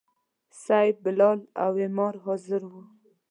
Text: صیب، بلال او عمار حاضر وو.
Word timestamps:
صیب، 0.63 0.95
بلال 1.03 1.39
او 1.63 1.73
عمار 1.85 2.15
حاضر 2.25 2.61
وو. 2.69 2.81